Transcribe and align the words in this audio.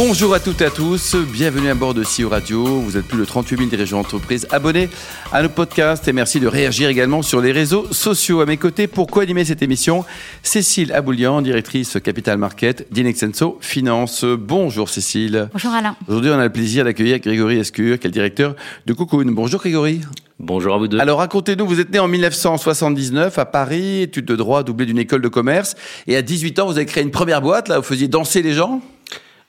Bonjour 0.00 0.32
à 0.32 0.38
toutes 0.38 0.60
et 0.60 0.66
à 0.66 0.70
tous, 0.70 1.16
bienvenue 1.16 1.68
à 1.70 1.74
bord 1.74 1.92
de 1.92 2.04
CEO 2.04 2.28
Radio. 2.28 2.64
Vous 2.64 2.96
êtes 2.96 3.04
plus 3.04 3.18
de 3.18 3.24
38 3.24 3.56
000 3.56 3.68
dirigeants 3.68 3.96
d'entreprise 3.96 4.46
abonnés 4.52 4.88
à 5.32 5.42
nos 5.42 5.48
podcasts 5.48 6.06
et 6.06 6.12
merci 6.12 6.38
de 6.38 6.46
réagir 6.46 6.88
également 6.88 7.20
sur 7.22 7.40
les 7.40 7.50
réseaux 7.50 7.84
sociaux. 7.90 8.40
À 8.40 8.46
mes 8.46 8.58
côtés, 8.58 8.86
pour 8.86 9.08
co-animer 9.08 9.44
cette 9.44 9.60
émission, 9.60 10.04
Cécile 10.44 10.92
Aboulian, 10.92 11.42
directrice 11.42 11.98
Capital 12.00 12.38
Market 12.38 12.86
d'Inexenso 12.92 13.58
Finance. 13.60 14.24
Bonjour 14.24 14.88
Cécile. 14.88 15.48
Bonjour 15.52 15.72
Alain. 15.72 15.96
Aujourd'hui, 16.06 16.30
on 16.30 16.38
a 16.38 16.44
le 16.44 16.52
plaisir 16.52 16.84
d'accueillir 16.84 17.18
Grégory 17.18 17.58
Escure, 17.58 17.98
qui 17.98 18.06
est 18.06 18.10
le 18.10 18.12
directeur 18.12 18.54
de 18.86 18.92
Cocoon. 18.92 19.32
Bonjour 19.32 19.58
Grégory. 19.58 20.02
Bonjour 20.38 20.76
à 20.76 20.78
vous 20.78 20.86
deux. 20.86 21.00
Alors 21.00 21.18
racontez-nous, 21.18 21.66
vous 21.66 21.80
êtes 21.80 21.90
né 21.90 21.98
en 21.98 22.06
1979 22.06 23.36
à 23.36 23.46
Paris, 23.46 24.02
études 24.02 24.26
de 24.26 24.36
droit 24.36 24.62
doublées 24.62 24.86
d'une 24.86 25.00
école 25.00 25.22
de 25.22 25.28
commerce, 25.28 25.74
et 26.06 26.14
à 26.14 26.22
18 26.22 26.60
ans, 26.60 26.66
vous 26.66 26.76
avez 26.76 26.86
créé 26.86 27.02
une 27.02 27.10
première 27.10 27.42
boîte, 27.42 27.66
là, 27.66 27.78
vous 27.78 27.84
faisiez 27.84 28.06
danser 28.06 28.42
les 28.42 28.52
gens? 28.52 28.80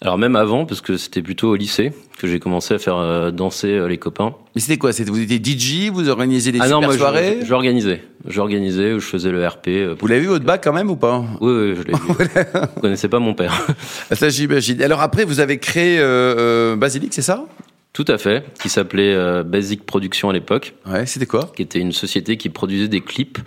Alors 0.02 0.17
même 0.17 0.35
avant, 0.38 0.66
parce 0.66 0.80
que 0.81 0.95
c'était 0.95 1.21
plutôt 1.21 1.49
au 1.49 1.55
lycée 1.55 1.91
que 2.17 2.27
j'ai 2.27 2.40
commencé 2.40 2.73
à 2.73 2.80
faire 2.80 2.95
euh, 2.98 3.31
danser 3.31 3.67
euh, 3.73 3.88
les 3.88 3.98
copains. 3.98 4.34
Mais 4.55 4.62
c'était 4.62 4.77
quoi? 4.77 4.94
C'était 4.94 5.09
vous 5.12 5.20
étiez 5.20 5.41
DJ, 5.44 5.90
vous 5.91 6.07
organisez 6.09 6.52
des 6.53 6.59
ah 6.62 6.66
super 6.66 6.80
non, 6.81 6.88
moi, 6.88 6.98
soirées? 6.98 7.40
J'organisais, 7.44 8.02
j'organisais, 8.26 8.93
je 8.93 8.99
faisais 8.99 9.30
le 9.31 9.45
RP. 9.45 9.67
euh, 9.67 9.95
Vous 9.99 10.07
l'avez 10.07 10.21
vu 10.21 10.27
votre 10.27 10.45
bac 10.45 10.62
quand 10.63 10.71
même 10.73 10.90
ou 10.90 10.95
pas? 10.95 11.23
Oui, 11.41 11.52
oui, 11.52 11.76
je 11.76 11.81
l'ai 11.84 11.93
vu. 11.93 11.99
vous 12.76 12.81
connaissez 12.81 13.09
pas 13.09 13.20
mon 13.20 13.34
père 13.34 13.67
Ah, 14.09 14.16
Ça 14.16 14.30
j'imagine. 14.30 14.81
Alors 14.81 15.02
après, 15.02 15.26
vous 15.26 15.40
avez 15.41 15.57
créé 15.59 15.99
euh, 15.99 16.35
euh, 16.38 16.76
Basilic, 16.77 17.13
c'est 17.13 17.21
ça? 17.21 17.45
Tout 17.91 18.05
à 18.07 18.18
fait, 18.18 18.45
qui 18.62 18.70
s'appelait 18.70 19.13
euh, 19.13 19.43
Basic 19.43 19.85
Production 19.85 20.29
à 20.29 20.34
l'époque, 20.34 20.76
Ouais, 20.90 21.05
c'était 21.05 21.26
quoi? 21.26 21.52
Qui 21.55 21.62
était 21.63 21.79
une 21.79 21.91
société 21.91 22.38
qui 22.38 22.48
produisait 22.49 22.88
des 22.88 23.02
clips 23.02 23.40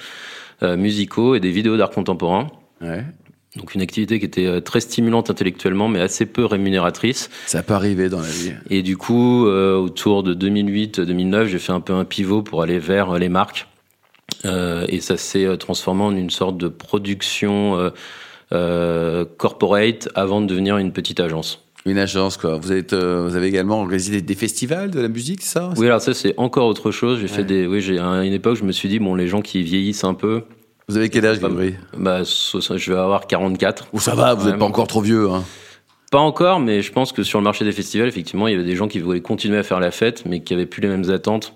euh, 0.62 0.76
musicaux 0.76 1.34
et 1.34 1.40
des 1.40 1.50
vidéos 1.50 1.76
d'art 1.78 1.90
contemporain. 1.90 2.48
Ouais. 2.82 3.04
Donc 3.56 3.74
une 3.74 3.82
activité 3.82 4.18
qui 4.18 4.24
était 4.24 4.46
euh, 4.46 4.60
très 4.60 4.80
stimulante 4.80 5.28
intellectuellement, 5.28 5.86
mais 5.88 6.00
assez 6.00 6.24
peu 6.24 6.44
rémunératrice. 6.46 7.28
Ça 7.46 7.62
peut 7.62 7.74
arriver 7.74 8.08
dans 8.08 8.20
la 8.20 8.28
vie. 8.28 8.52
Et 8.70 8.82
du 8.82 8.96
coup, 8.96 9.46
euh, 9.46 9.76
autour 9.76 10.22
de 10.22 10.34
2008-2009, 10.34 11.46
j'ai 11.46 11.58
fait 11.58 11.72
un 11.72 11.80
peu 11.80 11.92
un 11.92 12.04
pivot 12.06 12.42
pour 12.42 12.62
aller 12.62 12.78
vers 12.78 13.10
euh, 13.10 13.18
les 13.18 13.28
marques. 13.28 13.68
Euh, 14.46 14.86
et 14.88 15.00
ça 15.00 15.16
s'est 15.18 15.56
transformé 15.58 16.02
en 16.02 16.16
une 16.16 16.30
sorte 16.30 16.56
de 16.56 16.68
production 16.68 17.90
euh, 18.52 19.24
corporate 19.36 20.08
avant 20.14 20.40
de 20.40 20.46
devenir 20.46 20.78
une 20.78 20.92
petite 20.92 21.20
agence. 21.20 21.62
Une 21.84 21.98
agence, 21.98 22.36
quoi. 22.36 22.56
Vous, 22.56 22.72
êtes, 22.72 22.92
euh, 22.92 23.26
vous 23.28 23.34
avez 23.36 23.48
également 23.48 23.80
organisé 23.80 24.12
des, 24.12 24.22
des 24.22 24.34
festivals 24.34 24.90
de 24.90 25.00
la 25.00 25.08
musique, 25.08 25.42
ça? 25.42 25.70
Oui, 25.76 25.86
alors 25.86 26.00
ça 26.00 26.14
c'est 26.14 26.32
encore 26.36 26.68
autre 26.68 26.90
chose. 26.92 27.18
J'ai 27.18 27.24
Ouais. 27.24 27.28
fait 27.28 27.44
des, 27.44 27.66
oui, 27.66 27.80
j'ai 27.80 27.98
à 27.98 28.22
une 28.24 28.32
époque, 28.32 28.56
je 28.56 28.64
me 28.64 28.72
suis 28.72 28.88
dit 28.88 28.98
bon, 29.00 29.14
les 29.16 29.26
gens 29.26 29.42
qui 29.42 29.62
vieillissent 29.62 30.04
un 30.04 30.14
peu, 30.14 30.42
Vous 30.92 30.98
avez 30.98 31.08
quel 31.08 31.24
âge, 31.24 31.40
Grégory 31.40 31.74
bah, 31.96 32.22
je 32.22 32.92
vais 32.92 32.98
avoir 32.98 33.26
44. 33.26 33.86
Ou 33.94 33.98
ça 33.98 34.14
va, 34.14 34.34
vous 34.34 34.46
n'êtes 34.46 34.58
pas 34.58 34.66
encore 34.66 34.86
trop 34.86 35.00
vieux. 35.00 35.30
Hein. 35.30 35.42
Pas 36.10 36.18
encore, 36.18 36.60
mais 36.60 36.82
je 36.82 36.92
pense 36.92 37.12
que 37.12 37.22
sur 37.22 37.38
le 37.38 37.44
marché 37.44 37.64
des 37.64 37.72
festivals, 37.72 38.08
effectivement, 38.08 38.46
il 38.46 38.50
y 38.52 38.54
avait 38.54 38.66
des 38.66 38.76
gens 38.76 38.88
qui 38.88 38.98
voulaient 38.98 39.22
continuer 39.22 39.56
à 39.56 39.62
faire 39.62 39.80
la 39.80 39.90
fête, 39.90 40.24
mais 40.26 40.40
qui 40.40 40.52
avaient 40.52 40.66
plus 40.66 40.82
les 40.82 40.88
mêmes 40.88 41.10
attentes 41.10 41.54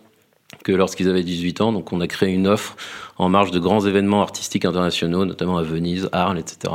que 0.64 0.72
lorsqu'ils 0.72 1.10
avaient 1.10 1.22
18 1.22 1.60
ans. 1.60 1.72
Donc, 1.72 1.92
on 1.92 2.00
a 2.00 2.06
créé 2.06 2.32
une 2.32 2.46
offre 2.46 2.76
en 3.18 3.28
marge 3.28 3.50
de 3.50 3.58
grands 3.58 3.84
événements 3.84 4.22
artistiques 4.22 4.64
internationaux, 4.64 5.26
notamment 5.26 5.58
à 5.58 5.62
Venise, 5.62 6.08
Arles, 6.12 6.38
etc. 6.38 6.72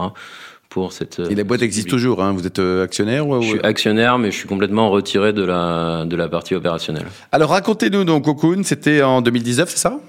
Pour 0.70 0.94
cette. 0.94 1.20
Et 1.32 1.34
la 1.34 1.44
boîte 1.44 1.64
existe 1.64 1.90
toujours, 1.90 2.22
hein. 2.22 2.32
vous 2.32 2.46
êtes 2.46 2.60
euh, 2.60 2.84
actionnaire 2.84 3.28
ou... 3.28 3.42
Je 3.42 3.48
suis 3.48 3.60
actionnaire, 3.62 4.20
mais 4.20 4.30
je 4.30 4.38
suis 4.38 4.48
complètement 4.48 4.92
retiré 4.92 5.34
de 5.34 5.44
la 5.44 6.06
de 6.06 6.16
la 6.16 6.30
partie 6.30 6.54
opérationnelle. 6.54 7.08
Alors 7.32 7.50
racontez-nous 7.50 8.06
donc 8.06 8.24
Cocoon, 8.24 8.62
c'était 8.64 9.02
en 9.02 9.22
2019, 9.22 9.70
c'est 9.70 9.78
ça? 9.78 10.00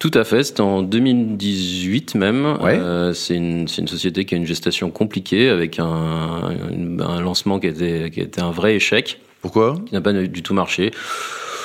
Tout 0.00 0.10
à 0.14 0.24
fait, 0.24 0.42
c'était 0.44 0.62
en 0.62 0.80
2018 0.80 2.14
même. 2.14 2.56
Ouais. 2.62 2.78
Euh, 2.78 3.12
c'est 3.12 3.36
une, 3.36 3.66
une 3.78 3.86
société 3.86 4.24
qui 4.24 4.34
a 4.34 4.38
une 4.38 4.46
gestation 4.46 4.90
compliquée 4.90 5.50
avec 5.50 5.78
un, 5.78 5.84
un 5.86 7.20
lancement 7.20 7.60
qui 7.60 7.66
a, 7.66 7.70
été, 7.70 8.10
qui 8.10 8.20
a 8.20 8.22
été 8.22 8.40
un 8.40 8.50
vrai 8.50 8.74
échec, 8.74 9.20
Pourquoi? 9.42 9.76
Qui 9.84 9.92
n'a 9.92 10.00
pas 10.00 10.14
du 10.14 10.42
tout 10.42 10.54
marché. 10.54 10.90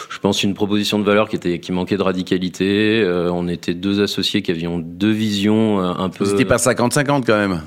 Je 0.10 0.20
pense 0.20 0.44
une 0.44 0.54
proposition 0.54 1.00
de 1.00 1.06
valeur 1.06 1.30
qui 1.30 1.38
était 1.38 1.60
qui 1.60 1.72
manquait 1.72 1.96
de 1.96 2.04
radicalité. 2.04 3.02
Euh, 3.02 3.32
on 3.32 3.48
était 3.48 3.74
deux 3.74 4.02
associés 4.02 4.42
qui 4.42 4.52
avions 4.52 4.80
deux 4.80 5.12
visions 5.12 5.80
euh, 5.80 5.94
un 5.98 6.10
peu. 6.10 6.26
Vous 6.26 6.32
n'étiez 6.32 6.46
pas 6.46 6.58
50-50 6.58 7.24
quand 7.26 7.38
même. 7.38 7.62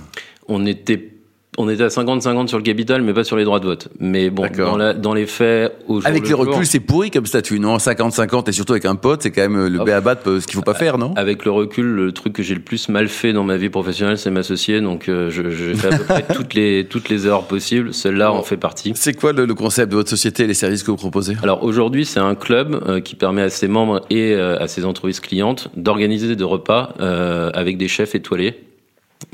On 0.49 0.67
était 0.67 1.18
on 1.59 1.69
était 1.69 1.83
à 1.83 1.89
50-50 1.89 2.49
sur 2.49 2.57
le 2.57 2.63
capital, 2.63 3.03
mais 3.03 3.13
pas 3.13 3.25
sur 3.25 3.37
les 3.37 3.45
droits 3.45 3.61
de 3.61 3.67
vote. 3.67 3.89
Mais 4.01 4.31
bon, 4.31 4.47
dans, 4.57 4.77
la, 4.77 4.95
dans 4.95 5.13
les 5.13 5.27
faits, 5.27 5.75
au 5.89 6.01
Avec 6.07 6.23
le 6.23 6.29
les 6.29 6.35
reculs, 6.35 6.67
c'est 6.67 6.81
pourri 6.81 7.11
comme 7.11 7.27
statut, 7.27 7.59
non? 7.61 7.77
50-50 7.77 8.49
et 8.49 8.53
surtout 8.53 8.73
avec 8.73 8.85
un 8.87 8.95
pote, 8.95 9.23
c'est 9.23 9.31
quand 9.31 9.43
même 9.43 9.67
le 9.67 9.79
Hop. 9.81 9.87
béabat 9.87 10.15
de 10.15 10.41
ce 10.41 10.47
qu'il 10.47 10.57
faut 10.57 10.63
pas 10.63 10.75
faire, 10.75 10.97
non? 10.99 11.13
Avec 11.17 11.45
le 11.45 11.51
recul, 11.51 11.85
le 11.87 12.13
truc 12.13 12.33
que 12.33 12.43
j'ai 12.43 12.55
le 12.55 12.61
plus 12.61 12.89
mal 12.89 13.09
fait 13.09 13.33
dans 13.33 13.45
ma 13.45 13.57
vie 13.57 13.69
professionnelle, 13.69 14.19
c'est 14.19 14.31
m'associer. 14.31 14.81
Donc, 14.81 15.09
euh, 15.09 15.31
je, 15.31 15.51
j'ai 15.51 15.75
fait 15.75 15.89
à 15.93 15.99
peu 15.99 16.05
près 16.05 16.25
toutes 16.35 16.55
les, 16.55 16.87
toutes 16.89 17.09
les 17.09 17.27
erreurs 17.27 17.47
possibles. 17.47 17.93
Celle-là 17.93 18.33
en 18.33 18.43
fait 18.43 18.57
partie. 18.57 18.93
C'est 18.95 19.15
quoi 19.15 19.33
le, 19.33 19.45
le 19.45 19.55
concept 19.55 19.91
de 19.91 19.97
votre 19.97 20.11
société 20.11 20.45
et 20.45 20.47
les 20.47 20.55
services 20.55 20.83
que 20.83 20.91
vous 20.91 20.97
proposez? 20.97 21.35
Alors 21.43 21.65
aujourd'hui, 21.65 22.05
c'est 22.05 22.21
un 22.21 22.35
club 22.35 22.81
euh, 22.87 23.01
qui 23.01 23.17
permet 23.17 23.43
à 23.43 23.51
ses 23.51 23.69
membres 23.69 24.03
et 24.11 24.33
euh, 24.35 24.59
à 24.59 24.69
ses 24.69 24.85
entreprises 24.85 25.21
clientes 25.21 25.69
d'organiser 25.77 26.37
des 26.37 26.45
repas 26.45 26.95
euh, 27.01 27.51
avec 27.55 27.79
des 27.79 27.89
chefs 27.89 28.15
étoilés, 28.15 28.55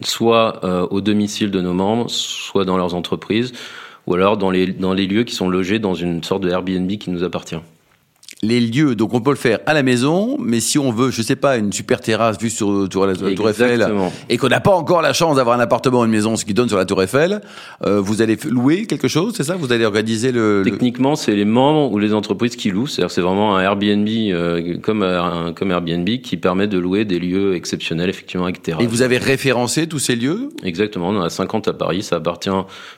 soit 0.02 0.64
euh, 0.64 0.86
au 0.90 1.00
domicile 1.00 1.50
de 1.50 1.60
nos 1.60 1.72
membres, 1.72 2.08
soit 2.08 2.64
dans 2.64 2.76
leurs 2.76 2.94
entreprises, 2.94 3.52
ou 4.06 4.14
alors 4.14 4.36
dans 4.36 4.50
les, 4.50 4.66
dans 4.66 4.92
les 4.92 5.06
lieux 5.06 5.24
qui 5.24 5.34
sont 5.34 5.48
logés 5.48 5.78
dans 5.78 5.94
une 5.94 6.22
sorte 6.22 6.42
de 6.42 6.50
Airbnb 6.50 6.90
qui 6.98 7.10
nous 7.10 7.24
appartient. 7.24 7.60
Les 8.46 8.60
lieux, 8.60 8.94
donc 8.94 9.14
on 9.14 9.20
peut 9.20 9.30
le 9.30 9.36
faire 9.36 9.58
à 9.66 9.72
la 9.74 9.82
maison, 9.82 10.36
mais 10.38 10.60
si 10.60 10.78
on 10.78 10.90
veut, 10.92 11.10
je 11.10 11.22
sais 11.22 11.36
pas, 11.36 11.56
une 11.56 11.72
super 11.72 12.00
terrasse 12.00 12.38
vue 12.38 12.50
sur, 12.50 12.86
sur 12.90 13.06
la, 13.06 13.14
Tour 13.14 13.48
Eiffel, 13.48 13.86
et 14.28 14.36
qu'on 14.36 14.48
n'a 14.48 14.60
pas 14.60 14.74
encore 14.74 15.00
la 15.02 15.12
chance 15.12 15.36
d'avoir 15.36 15.56
un 15.58 15.60
appartement 15.62 16.00
ou 16.00 16.04
une 16.04 16.10
maison, 16.10 16.36
ce 16.36 16.44
qui 16.44 16.52
donne 16.52 16.68
sur 16.68 16.76
la 16.76 16.84
Tour 16.84 17.02
Eiffel, 17.02 17.40
euh, 17.86 18.00
vous 18.00 18.20
allez 18.22 18.36
louer 18.48 18.86
quelque 18.86 19.08
chose, 19.08 19.32
c'est 19.36 19.44
ça? 19.44 19.56
Vous 19.56 19.72
allez 19.72 19.84
organiser 19.86 20.30
le... 20.32 20.62
le- 20.62 20.70
Techniquement, 20.70 21.16
c'est 21.16 21.34
les 21.34 21.44
membres 21.44 21.92
ou 21.92 21.98
les 21.98 22.12
entreprises 22.12 22.56
qui 22.56 22.70
louent. 22.70 22.86
C'est-à-dire, 22.86 23.10
c'est 23.10 23.20
vraiment 23.22 23.56
un 23.56 23.62
Airbnb 23.62 24.08
euh, 24.08 24.76
comme 24.82 25.02
un, 25.02 25.52
comme 25.54 25.70
Airbnb 25.70 26.08
qui 26.22 26.36
permet 26.36 26.66
de 26.66 26.76
louer 26.78 27.04
des 27.04 27.18
lieux 27.18 27.54
exceptionnels, 27.54 28.10
effectivement, 28.10 28.44
avec 28.44 28.62
terrasse. 28.62 28.82
Et 28.82 28.86
vous 28.86 29.02
avez 29.02 29.18
référencé 29.18 29.86
tous 29.86 29.98
ces 30.00 30.16
lieux? 30.16 30.50
Exactement, 30.64 31.08
on 31.08 31.16
en 31.16 31.22
a 31.22 31.30
50 31.30 31.68
à 31.68 31.72
Paris. 31.72 32.02
Ça 32.02 32.16
appartient 32.16 32.50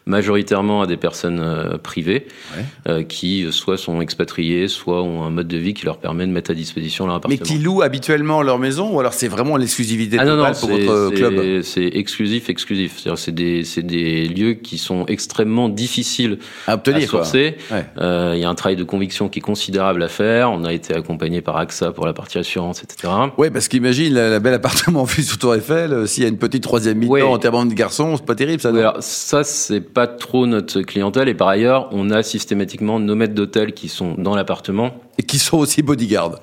majoritairement 0.07 0.83
à 0.83 0.87
des 0.87 0.97
personnes 0.97 1.41
euh, 1.41 1.79
privées 1.79 2.27
Ouais. 2.57 2.65
euh, 2.89 3.03
qui 3.03 3.45
euh, 3.45 3.51
soit 3.51 3.77
sont 3.77 4.01
expatriées, 4.01 4.69
soit 4.69 5.03
ont 5.03 5.25
un 5.25 5.31
mode 5.37 5.49
de 5.49 5.57
vie 5.57 5.75
qui 5.75 5.85
leur 5.87 5.99
permet 5.99 6.27
de 6.27 6.33
mettre 6.33 6.51
à 6.51 6.55
disposition 6.55 7.07
leur 7.07 7.17
Mais 7.29 7.35
appartement. 7.37 7.47
qui 7.47 7.59
louent 7.63 7.83
habituellement 7.83 8.43
leur 8.43 8.59
maison, 8.59 8.95
ou 8.95 9.01
alors 9.01 9.13
c'est 9.15 9.29
vraiment 9.29 9.57
l'exclusivité 9.57 10.17
ah 10.19 10.25
non, 10.25 10.37
totale 10.37 10.53
non, 10.55 10.59
pour 10.61 10.69
votre 10.71 11.11
club 11.15 11.63
c'est- 11.63 11.85
exclusif, 11.97 12.49
exclusif. 12.51 13.05
C'est 13.17 13.35
des, 13.35 13.65
c'est 13.65 13.83
des 13.83 14.27
lieux 14.29 14.55
qui 14.55 14.79
sont 14.79 15.07
extrêmement 15.07 15.69
difficiles 15.69 16.39
à 16.67 16.75
obtenir 16.75 17.09
sourcer. 17.09 17.57
Ouais. 17.71 17.85
Euh, 17.99 18.33
Il 18.35 18.41
y 18.41 18.45
a 18.45 18.49
un 18.49 18.55
travail 18.55 18.77
de 18.77 18.85
conviction 18.85 19.29
qui 19.29 19.39
est 19.39 19.43
considérable 19.43 20.03
à 20.03 20.09
faire. 20.09 20.51
On 20.51 20.65
a 20.65 20.73
été 20.73 20.95
accompagné 20.95 21.41
par 21.41 21.57
AXA 21.57 21.93
pour 21.93 22.07
la 22.07 22.13
partie 22.13 22.39
assurance, 22.39 22.83
etc. 22.83 23.13
Ouais, 23.39 23.51
parce 23.51 23.69
qu'imagine 23.69 24.15
la, 24.15 24.41
belle 24.41 24.55
appartement 24.55 25.05
vue 25.05 25.23
sur 25.23 25.39
Tour 25.39 25.55
Eiffel, 25.55 25.93
euh, 25.93 26.07
s'il 26.07 26.23
y 26.23 26.27
a 26.27 26.29
une 26.29 26.39
petite 26.39 26.63
troisième 26.63 26.99
mi-temps 26.99 27.13
Ouais. 27.13 27.23
en 27.23 27.39
termes 27.39 27.69
de 27.69 27.75
garçons, 27.75 28.17
c'est 28.17 28.27
pas 28.27 28.35
terrible 28.35 28.61
ça. 28.61 28.71
Oui, 28.71 28.77
non 28.77 28.81
alors, 28.81 28.97
ça, 29.01 29.45
c'est 29.45 29.81
pas 29.81 30.07
trop 30.07 30.47
notre 30.47 30.83
clientèle. 30.83 31.29
Et 31.29 31.35
par 31.35 31.49
ailleurs, 31.49 31.89
on 31.93 32.11
a 32.11 32.23
systématiquement 32.23 32.99
nos 33.01 33.15
maîtres 33.15 33.35
d'hôtel 33.35 33.73
qui 33.73 33.89
sont 33.89 34.15
dans 34.19 34.35
l'appartement, 34.35 34.95
Et 35.19 35.23
qui 35.23 35.39
sont 35.39 35.59
aussi 35.59 35.83
bodyguards. 35.83 36.41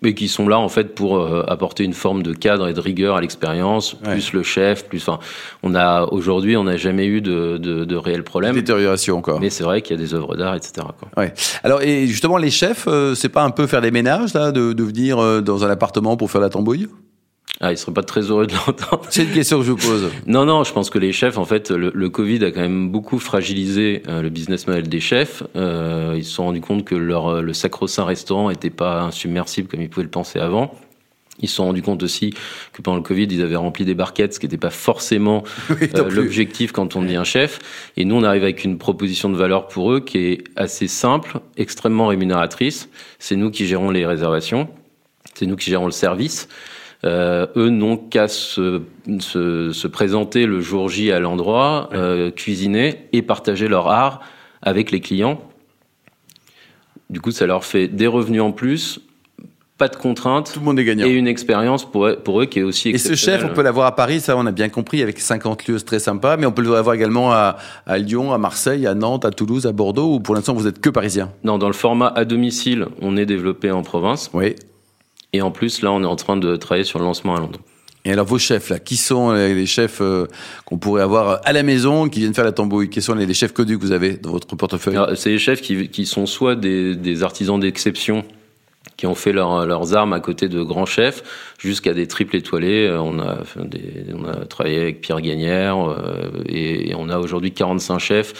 mais 0.00 0.14
qui 0.14 0.28
sont 0.28 0.46
là 0.46 0.60
en 0.60 0.68
fait 0.68 0.94
pour 0.94 1.18
euh, 1.18 1.42
apporter 1.48 1.82
une 1.82 1.92
forme 1.92 2.22
de 2.22 2.32
cadre 2.32 2.68
et 2.68 2.72
de 2.72 2.78
rigueur 2.80 3.16
à 3.16 3.20
l'expérience, 3.20 3.94
Ouais. 4.04 4.12
plus 4.12 4.32
le 4.32 4.44
chef, 4.44 4.84
plus. 4.84 5.00
Enfin, 5.08 5.18
on 5.64 5.74
a 5.74 6.04
aujourd'hui, 6.12 6.56
on 6.56 6.62
n'a 6.64 6.76
jamais 6.76 7.06
eu 7.06 7.20
de, 7.20 7.56
de, 7.58 7.84
de 7.84 7.96
réels 7.96 8.22
problèmes. 8.22 8.54
Détérioration 8.54 9.20
quoi. 9.22 9.38
Mais 9.40 9.50
c'est 9.50 9.64
vrai 9.64 9.82
qu'il 9.82 9.96
y 9.96 9.98
a 9.98 10.02
des 10.02 10.14
œuvres 10.14 10.36
d'art, 10.36 10.54
etc. 10.54 10.86
Quoi. 10.98 11.08
Ouais. 11.16 11.34
Alors 11.64 11.82
et 11.82 12.06
justement 12.06 12.36
les 12.36 12.50
chefs, 12.50 12.84
euh, 12.86 13.16
c'est 13.16 13.28
pas 13.28 13.42
un 13.42 13.50
peu 13.50 13.66
faire 13.66 13.80
des 13.80 13.90
ménages 13.90 14.34
là, 14.34 14.52
de, 14.52 14.72
de 14.72 14.82
venir 14.84 15.18
euh, 15.18 15.40
dans 15.40 15.64
un 15.64 15.70
appartement 15.70 16.16
pour 16.16 16.30
faire 16.30 16.40
la 16.42 16.48
tambouille? 16.48 16.86
Ah, 17.60 17.72
ils 17.72 17.78
seraient 17.78 17.92
pas 17.92 18.02
très 18.02 18.22
heureux 18.22 18.46
de 18.46 18.52
l'entendre. 18.66 19.02
C'est 19.10 19.24
une 19.24 19.32
question 19.32 19.58
que 19.58 19.64
je 19.64 19.72
vous 19.72 19.76
pose. 19.76 20.10
Non, 20.26 20.44
non, 20.44 20.64
je 20.64 20.72
pense 20.72 20.90
que 20.90 20.98
les 20.98 21.12
chefs, 21.12 21.38
en 21.38 21.44
fait, 21.44 21.70
le, 21.70 21.90
le 21.92 22.10
Covid 22.10 22.44
a 22.44 22.50
quand 22.50 22.60
même 22.60 22.90
beaucoup 22.90 23.18
fragilisé 23.18 24.02
euh, 24.08 24.22
le 24.22 24.30
business 24.30 24.66
model 24.66 24.88
des 24.88 25.00
chefs. 25.00 25.42
Euh, 25.56 26.14
ils 26.16 26.24
se 26.24 26.32
sont 26.32 26.44
rendus 26.44 26.60
compte 26.60 26.84
que 26.84 26.94
leur, 26.94 27.28
euh, 27.28 27.42
le 27.42 27.52
sacro-saint 27.52 28.04
restaurant 28.04 28.50
n'était 28.50 28.70
pas 28.70 29.02
insubmersible 29.02 29.68
comme 29.68 29.82
ils 29.82 29.90
pouvaient 29.90 30.04
le 30.04 30.10
penser 30.10 30.38
avant. 30.38 30.72
Ils 31.40 31.48
se 31.48 31.56
sont 31.56 31.64
rendus 31.64 31.82
compte 31.82 32.02
aussi 32.02 32.34
que 32.72 32.82
pendant 32.82 32.96
le 32.96 33.02
Covid, 33.02 33.26
ils 33.30 33.42
avaient 33.42 33.56
rempli 33.56 33.84
des 33.84 33.94
barquettes, 33.94 34.34
ce 34.34 34.40
qui 34.40 34.46
n'était 34.46 34.56
pas 34.56 34.70
forcément 34.70 35.44
Oui, 35.70 35.88
euh, 35.94 36.10
l'objectif 36.10 36.72
quand 36.72 36.96
on 36.96 37.02
devient 37.02 37.22
chef. 37.24 37.60
Et 37.96 38.04
nous, 38.04 38.16
on 38.16 38.22
arrive 38.24 38.42
avec 38.42 38.64
une 38.64 38.78
proposition 38.78 39.30
de 39.30 39.36
valeur 39.36 39.68
pour 39.68 39.92
eux 39.92 40.00
qui 40.00 40.18
est 40.18 40.44
assez 40.56 40.88
simple, 40.88 41.38
extrêmement 41.56 42.08
rémunératrice. 42.08 42.88
C'est 43.18 43.36
nous 43.36 43.50
qui 43.50 43.66
gérons 43.66 43.90
les 43.90 44.06
réservations, 44.06 44.68
c'est 45.34 45.46
nous 45.46 45.56
qui 45.56 45.70
gérons 45.70 45.86
le 45.86 45.92
service. 45.92 46.48
Euh, 47.04 47.46
eux 47.56 47.68
n'ont 47.70 47.96
qu'à 47.96 48.26
se, 48.26 48.82
se, 49.20 49.70
se 49.72 49.86
présenter 49.86 50.46
le 50.46 50.60
jour 50.60 50.88
J 50.88 51.12
à 51.12 51.20
l'endroit, 51.20 51.88
euh, 51.92 52.30
cuisiner 52.32 53.06
et 53.12 53.22
partager 53.22 53.68
leur 53.68 53.88
art 53.88 54.20
avec 54.62 54.90
les 54.90 55.00
clients. 55.00 55.40
Du 57.10 57.20
coup, 57.20 57.30
ça 57.30 57.46
leur 57.46 57.64
fait 57.64 57.88
des 57.88 58.06
revenus 58.06 58.42
en 58.42 58.50
plus, 58.52 59.00
pas 59.78 59.86
de 59.88 59.94
contraintes. 59.96 60.50
Tout 60.52 60.58
le 60.58 60.64
monde 60.64 60.78
est 60.80 60.84
gagnant. 60.84 61.06
Et 61.06 61.10
une 61.12 61.28
expérience 61.28 61.88
pour, 61.88 62.06
eux- 62.08 62.16
pour 62.16 62.42
eux 62.42 62.46
qui 62.46 62.58
est 62.58 62.62
aussi 62.64 62.90
Et 62.90 62.98
ce 62.98 63.14
chef, 63.14 63.44
on 63.44 63.54
peut 63.54 63.62
l'avoir 63.62 63.86
à 63.86 63.94
Paris, 63.94 64.18
ça 64.20 64.36
on 64.36 64.44
a 64.44 64.50
bien 64.52 64.68
compris, 64.68 65.00
avec 65.00 65.20
50 65.20 65.68
lieux, 65.68 65.78
c'est 65.78 65.84
très 65.84 66.00
sympa, 66.00 66.36
mais 66.36 66.46
on 66.46 66.52
peut 66.52 66.62
l'avoir 66.62 66.94
également 66.96 67.32
à, 67.32 67.56
à 67.86 67.98
Lyon, 67.98 68.32
à 68.34 68.38
Marseille, 68.38 68.86
à 68.88 68.94
Nantes, 68.94 69.24
à 69.24 69.30
Toulouse, 69.30 69.66
à 69.66 69.72
Bordeaux, 69.72 70.14
ou 70.16 70.20
pour 70.20 70.34
l'instant 70.34 70.52
vous 70.52 70.66
êtes 70.66 70.80
que 70.80 70.90
parisien 70.90 71.30
Non, 71.44 71.58
dans 71.58 71.68
le 71.68 71.72
format 71.74 72.08
à 72.08 72.24
domicile, 72.24 72.86
on 73.00 73.16
est 73.16 73.24
développé 73.26 73.70
en 73.70 73.82
province. 73.82 74.30
Oui. 74.34 74.56
Et 75.32 75.42
en 75.42 75.50
plus, 75.50 75.82
là, 75.82 75.92
on 75.92 76.02
est 76.02 76.06
en 76.06 76.16
train 76.16 76.36
de 76.36 76.56
travailler 76.56 76.84
sur 76.84 76.98
le 76.98 77.04
lancement 77.04 77.36
à 77.36 77.40
Londres. 77.40 77.60
Et 78.04 78.12
alors 78.12 78.24
vos 78.24 78.38
chefs, 78.38 78.70
là, 78.70 78.78
qui 78.78 78.96
sont 78.96 79.32
les 79.32 79.66
chefs 79.66 80.00
euh, 80.00 80.26
qu'on 80.64 80.78
pourrait 80.78 81.02
avoir 81.02 81.40
à 81.44 81.52
la 81.52 81.62
maison, 81.62 82.08
qui 82.08 82.20
viennent 82.20 82.32
faire 82.32 82.44
la 82.44 82.52
tambouille 82.52 82.88
Quels 82.88 83.02
sont 83.02 83.14
les, 83.14 83.26
les 83.26 83.34
chefs 83.34 83.52
connus 83.52 83.76
que 83.78 83.82
vous 83.82 83.92
avez 83.92 84.12
dans 84.16 84.30
votre 84.30 84.56
portefeuille? 84.56 84.96
C'est 85.16 85.30
les 85.30 85.38
chefs 85.38 85.60
qui, 85.60 85.88
qui 85.88 86.06
sont 86.06 86.24
soit 86.24 86.54
des, 86.56 86.94
des 86.96 87.22
artisans 87.22 87.60
d'exception 87.60 88.24
qui 88.96 89.06
ont 89.06 89.14
fait 89.14 89.32
leur- 89.32 89.66
leurs 89.66 89.94
armes 89.94 90.12
à 90.12 90.20
côté 90.20 90.48
de 90.48 90.62
grands 90.62 90.86
chefs, 90.86 91.22
jusqu'à 91.58 91.92
des 91.92 92.06
triples 92.08 92.36
étoilés. 92.36 92.86
Euh, 92.86 93.00
On 93.00 93.18
a, 93.18 93.44
fait 93.44 93.68
des- 93.68 94.06
on 94.14 94.24
a 94.24 94.44
travaillé 94.46 94.80
avec 94.80 95.00
Pierre 95.02 95.20
Gagnère 95.20 95.76
euh, 95.78 96.30
et, 96.46 96.90
et 96.90 96.94
on 96.96 97.08
a 97.10 97.18
aujourd'hui 97.18 97.52
45 97.52 97.98
chefs 97.98 98.32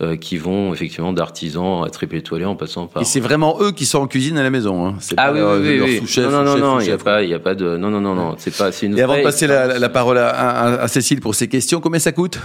euh, 0.00 0.16
qui 0.16 0.38
vont 0.38 0.72
effectivement 0.74 1.12
d'artisans 1.12 1.84
à 1.86 1.90
triple 1.90 2.16
étoilé 2.16 2.44
en 2.44 2.56
passant 2.56 2.86
par... 2.88 3.02
Et 3.02 3.04
c'est 3.04 3.20
vraiment 3.20 3.58
eux 3.60 3.70
qui 3.72 3.86
sont 3.86 3.98
en 3.98 4.06
cuisine 4.08 4.36
à 4.38 4.42
la 4.42 4.50
maison. 4.50 4.86
Hein. 4.86 4.96
C'est 4.98 5.14
Ah 5.16 5.26
pas 5.28 5.32
oui, 5.32 5.38
leur, 5.38 5.52
oui, 5.52 5.68
oui, 5.68 5.76
leur 5.78 5.86
oui. 5.86 5.98
sous-chef, 6.00 6.30
Non, 6.32 6.42
non, 6.42 6.58
non, 6.58 6.80
il 6.80 6.86
n'y 6.86 6.92
a 6.92 6.98
pas, 6.98 7.22
il 7.22 7.32
a 7.32 7.38
pas 7.38 7.54
de, 7.54 7.76
non, 7.76 7.90
non, 7.90 8.00
non, 8.00 8.14
non, 8.14 8.34
c'est 8.38 8.56
pas, 8.56 8.70
une 8.82 8.98
Et 8.98 9.02
avant 9.02 9.16
de 9.16 9.22
passer 9.22 9.46
la, 9.46 9.88
parole 9.88 10.18
à, 10.18 10.28
à- 10.30 10.82
à 10.82 10.88
Cécile 10.88 11.20
pour 11.20 11.34
ses 11.34 11.48
questions, 11.48 11.80
combien 11.80 12.00
ça 12.00 12.10
coûte? 12.12 12.40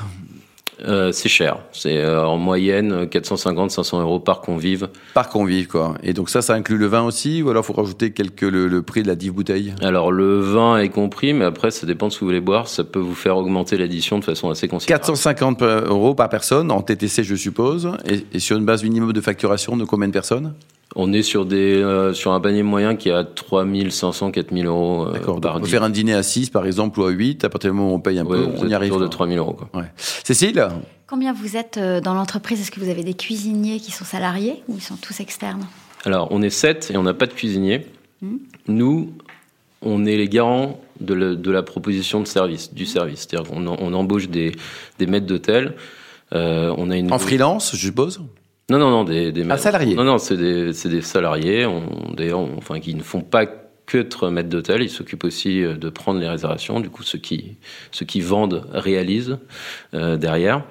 Euh, 0.87 1.11
c'est 1.11 1.29
cher. 1.29 1.59
C'est 1.71 1.97
euh, 1.97 2.25
en 2.25 2.37
moyenne 2.37 3.05
450-500 3.05 4.01
euros 4.01 4.19
par 4.19 4.41
convive. 4.41 4.89
Par 5.13 5.29
convive, 5.29 5.67
quoi. 5.67 5.95
Et 6.03 6.13
donc 6.13 6.29
ça, 6.29 6.41
ça 6.41 6.53
inclut 6.53 6.77
le 6.77 6.87
vin 6.87 7.03
aussi, 7.03 7.41
ou 7.41 7.49
alors 7.49 7.65
faut 7.65 7.73
rajouter 7.73 8.11
quelques 8.11 8.41
le, 8.41 8.67
le 8.67 8.81
prix 8.81 9.03
de 9.03 9.07
la 9.07 9.15
dive 9.15 9.33
bouteille 9.33 9.73
Alors 9.81 10.11
le 10.11 10.39
vin 10.39 10.77
est 10.77 10.89
compris, 10.89 11.33
mais 11.33 11.45
après 11.45 11.71
ça 11.71 11.85
dépend 11.85 12.07
de 12.07 12.13
ce 12.13 12.19
que 12.19 12.25
vous 12.25 12.29
voulez 12.29 12.41
boire. 12.41 12.67
Ça 12.67 12.83
peut 12.83 12.99
vous 12.99 13.15
faire 13.15 13.37
augmenter 13.37 13.77
l'addition 13.77 14.19
de 14.19 14.23
façon 14.23 14.49
assez 14.49 14.67
considérable. 14.67 15.05
450 15.05 15.61
euros 15.63 16.15
par 16.15 16.29
personne, 16.29 16.71
en 16.71 16.81
TTC 16.81 17.23
je 17.23 17.35
suppose, 17.35 17.91
et, 18.05 18.25
et 18.33 18.39
sur 18.39 18.57
une 18.57 18.65
base 18.65 18.83
minimum 18.83 19.13
de 19.13 19.21
facturation 19.21 19.77
de 19.77 19.85
combien 19.85 20.07
de 20.07 20.13
personnes? 20.13 20.53
On 20.95 21.13
est 21.13 21.21
sur 21.21 21.45
des 21.45 21.75
euh, 21.75 22.13
sur 22.13 22.31
un 22.33 22.39
panier 22.39 22.63
moyen 22.63 22.95
qui 22.95 23.09
est 23.09 23.13
à 23.13 23.23
3500 23.23 24.31
4000 24.31 24.65
euros 24.65 25.05
euh, 25.07 25.13
D'accord. 25.13 25.39
Par 25.39 25.65
faire 25.67 25.83
un 25.83 25.89
dîner 25.89 26.13
à 26.15 26.23
6 26.23 26.49
par 26.49 26.65
exemple, 26.65 26.99
ou 26.99 27.03
à 27.05 27.09
8, 27.11 27.43
à 27.45 27.49
partir 27.49 27.71
du 27.71 27.77
moment 27.77 27.91
où 27.91 27.95
on 27.95 27.99
paye 27.99 28.17
un 28.19 28.25
Ouais, 28.25 28.37
peu, 28.37 28.47
on 28.57 28.67
y 28.67 28.73
arrive. 28.73 28.91
autour 28.93 29.01
de 29.01 29.05
quoi. 29.07 29.11
3000 29.11 29.37
euros. 29.37 29.53
Quoi. 29.53 29.69
Ouais. 29.81 29.87
Cécile? 29.97 30.67
Combien 31.07 31.33
vous 31.33 31.55
êtes 31.57 31.77
euh, 31.77 32.01
dans 32.01 32.13
l'entreprise? 32.15 32.59
Est-ce 32.61 32.71
que 32.71 32.79
vous 32.79 32.89
avez 32.89 33.03
des 33.03 33.13
cuisiniers 33.13 33.79
qui 33.79 33.91
sont 33.91 34.05
salariés 34.05 34.63
ou 34.67 34.75
ils 34.77 34.81
sont 34.81 34.95
tous 34.95 35.19
externes? 35.19 35.65
Alors 36.05 36.27
on 36.31 36.41
est 36.41 36.49
7 36.49 36.91
et 36.93 36.97
on 36.97 37.03
n'a 37.03 37.13
pas 37.13 37.27
de 37.27 37.33
cuisinier. 37.33 37.85
Nous, 38.67 39.13
on 39.81 40.05
est 40.05 40.17
les 40.17 40.27
garants 40.27 40.79
de, 40.99 41.13
la- 41.13 41.35
de 41.35 41.51
la 41.51 41.63
proposition 41.63 42.19
de 42.19 42.27
service, 42.27 42.73
du 42.73 42.85
service. 42.85 43.27
C'est-à-dire 43.29 43.49
qu'on 43.49 43.65
en- 43.67 43.77
on 43.79 43.93
embauche 43.93 44.27
des, 44.27 44.53
des 44.97 45.05
maîtres 45.07 45.25
d'hôtel. 45.27 45.75
Euh, 46.33 46.73
on 46.77 46.89
a 46.91 46.97
une 46.97 47.11
En 47.13 47.19
freelance, 47.19 47.71
je 47.75 47.77
suppose? 47.87 48.21
Non, 48.69 48.77
non, 48.77 48.89
non, 48.89 49.03
des, 49.03 49.31
des 49.31 49.43
maîtres- 49.43 49.61
salariés. 49.61 49.95
Non, 49.95 50.03
non, 50.03 50.17
c'est 50.17 50.37
des, 50.37 50.73
c'est 50.73 50.89
des 50.89 51.01
salariés, 51.01 51.65
on, 51.65 51.83
on- 52.17 52.57
enfin, 52.57 52.79
qui 52.79 52.93
ne 52.95 53.01
font 53.03 53.21
pas 53.21 53.45
que 53.45 53.97
être 53.97 54.29
maîtres 54.29 54.49
d'hôtel, 54.49 54.83
ils 54.83 54.89
s'occupent 54.89 55.23
aussi 55.23 55.63
euh, 55.63 55.75
de 55.75 55.89
prendre 55.89 56.19
les 56.19 56.29
réservations. 56.29 56.79
Du 56.79 56.89
coup, 56.91 57.01
ceux 57.03 57.17
qui, 57.17 57.57
ceux 57.91 58.05
qui 58.05 58.21
vendent 58.21 58.67
réalisent 58.71 59.39
euh, 59.95 60.15
derrière. 60.17 60.63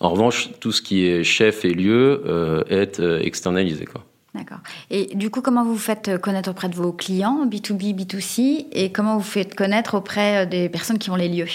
En 0.00 0.10
revanche, 0.10 0.48
tout 0.60 0.72
ce 0.72 0.80
qui 0.80 1.04
est 1.06 1.24
chef 1.24 1.64
et 1.64 1.74
lieu 1.74 2.22
euh, 2.26 2.62
est 2.70 3.00
euh, 3.00 3.20
externalisé. 3.20 3.84
Quoi. 3.84 4.04
D'accord. 4.34 4.58
Et 4.90 5.06
du 5.14 5.28
coup, 5.28 5.42
comment 5.42 5.64
vous 5.64 5.72
vous 5.72 5.78
faites 5.78 6.16
connaître 6.18 6.50
auprès 6.50 6.68
de 6.68 6.74
vos 6.76 6.92
clients, 6.92 7.46
B2B, 7.46 7.94
B2C, 7.96 8.66
et 8.72 8.90
comment 8.92 9.16
vous 9.18 9.22
faites 9.24 9.54
connaître 9.54 9.94
auprès 9.96 10.46
des 10.46 10.68
personnes 10.68 10.98
qui 10.98 11.10
ont 11.10 11.16
les 11.16 11.28
lieux? 11.28 11.48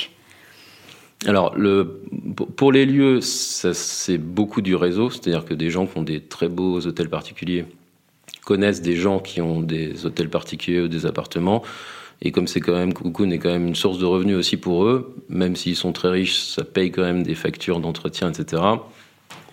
Alors, 1.25 1.55
le, 1.55 2.01
pour- 2.57 2.71
les 2.71 2.85
lieux, 2.85 3.21
c'est 3.21 4.17
beaucoup 4.17 4.61
du 4.61 4.75
réseau, 4.75 5.09
c'est-à-dire 5.09 5.45
que 5.45 5.53
des 5.53 5.69
gens 5.69 5.85
qui 5.85 5.97
ont 5.97 6.03
des 6.03 6.19
très 6.19 6.49
beaux 6.49 6.85
hôtels 6.85 7.09
particuliers 7.09 7.65
connaissent 8.43 8.81
des 8.81 8.95
gens 8.95 9.19
qui 9.19 9.39
ont 9.39 9.61
des 9.61 10.05
hôtels 10.05 10.29
particuliers 10.29 10.81
ou 10.81 10.87
des 10.89 11.05
appartements. 11.05 11.63
Et 12.21 12.31
comme 12.31 12.47
c'est 12.47 12.59
quand 12.59 12.73
même, 12.73 12.93
Cocoon 12.93 13.31
est 13.31 13.37
quand 13.37 13.51
même 13.51 13.67
une 13.67 13.75
source 13.75 13.99
de 13.99 14.05
revenus 14.05 14.35
aussi 14.37 14.57
pour 14.57 14.85
eux, 14.85 15.15
même 15.29 15.55
s'ils 15.55 15.75
sont 15.75 15.91
très 15.93 16.09
riches, 16.09 16.39
ça 16.39 16.63
paye 16.63 16.91
quand 16.91 17.01
même 17.03 17.23
des 17.23 17.35
factures 17.35 17.79
d'entretien, 17.79 18.31
etc. 18.31 18.61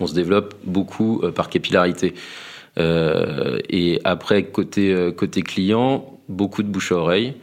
On 0.00 0.06
se 0.06 0.14
développe 0.14 0.54
beaucoup 0.64 1.20
euh, 1.22 1.30
par 1.30 1.50
capillarité. 1.50 2.14
Euh, 2.78 3.58
et 3.68 4.00
après, 4.04 4.44
côté, 4.44 4.92
euh, 4.92 5.10
côté 5.12 5.42
client, 5.42 6.18
beaucoup 6.28 6.62
de 6.62 6.68
bouche 6.68 6.92
à 6.92 6.96
oreille. 6.96 7.34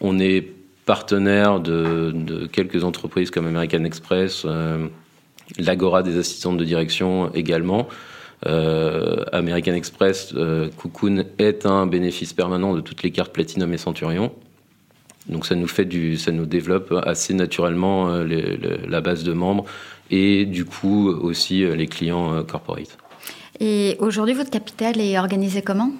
On 0.00 0.18
est 0.18 0.48
partenaire 0.84 1.60
de, 1.60 2.46
quelques 2.52 2.84
entreprises 2.84 3.30
comme 3.30 3.46
American 3.46 3.84
Express, 3.84 4.42
euh, 4.44 4.88
l'Agora 5.58 6.02
des 6.02 6.18
assistantes 6.18 6.56
de 6.56 6.64
direction 6.64 7.32
également. 7.34 7.88
Euh, 8.46 9.24
American 9.32 9.74
Express, 9.74 10.32
euh, 10.34 10.68
Cocoon 10.76 11.24
est 11.38 11.64
un 11.64 11.86
bénéfice 11.86 12.32
permanent 12.32 12.74
de 12.74 12.80
toutes 12.80 13.02
les 13.02 13.12
cartes 13.12 13.32
Platinum 13.32 13.72
et 13.72 13.78
Centurion. 13.78 14.32
Donc 15.28 15.46
ça 15.46 15.54
nous 15.54 15.68
fait 15.68 15.84
du, 15.84 16.16
ça 16.16 16.32
nous 16.32 16.46
développe 16.46 16.92
assez 17.06 17.34
naturellement 17.34 18.08
euh, 18.10 18.24
la 18.88 19.00
base 19.00 19.22
de 19.22 19.32
membres 19.32 19.64
et 20.10 20.44
du 20.44 20.64
coup 20.64 21.08
aussi 21.08 21.64
les 21.64 21.86
clients 21.86 22.42
corporate. 22.42 22.98
Et 23.60 23.96
aujourd'hui, 24.00 24.34
votre 24.34 24.50
capital 24.50 25.00
est 25.00 25.16
organisé 25.16 25.62
comment? 25.62 25.92